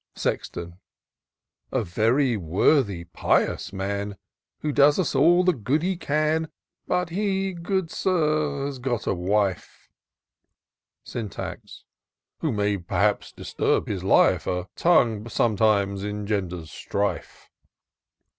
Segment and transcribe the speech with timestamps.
[0.15, 0.79] Sexton."
[1.71, 4.17] A very worthy, pious man.
[4.61, 6.49] Who does us all the good he can;
[6.87, 9.05] But he, good Sir, has got.
[9.05, 9.91] a wife
[11.13, 11.83] ;"—Syntax."
[12.39, 17.51] Who may, perhaps, disturb his life; A tongue sometimes engenders strife."